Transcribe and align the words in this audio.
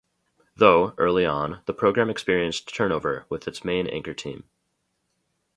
Though, 0.55 0.95
early 0.97 1.27
on, 1.27 1.61
the 1.67 1.75
program 1.75 2.09
experienced 2.09 2.73
turnover 2.73 3.27
with 3.29 3.47
its 3.47 3.63
main 3.63 3.85
anchor 3.85 4.15
team. 4.15 4.45